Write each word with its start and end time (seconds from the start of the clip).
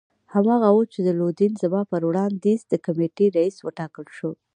هماغه 0.33 0.67
وو 0.75 0.83
چې 0.93 0.99
لودین 1.19 1.53
زما 1.63 1.81
په 1.91 1.97
وړاندیز 2.09 2.59
د 2.67 2.73
کمېټې 2.85 3.25
رییس 3.37 3.57
وټاکل 3.65 4.05
شو. 4.17 4.31